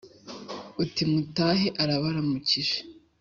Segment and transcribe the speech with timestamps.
[0.81, 2.77] Uti mutahe arabaramukije